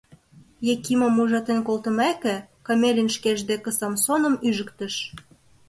[0.73, 4.95] Якимым ужатен колтымеке, Комелин шкеж деке Самсоным ӱжыктыш.